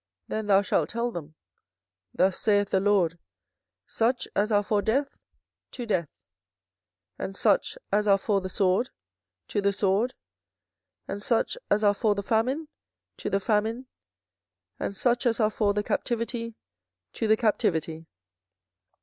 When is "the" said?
2.71-2.79, 8.41-8.49, 9.61-9.71, 12.15-12.23, 13.29-13.39, 15.71-15.83, 17.27-17.37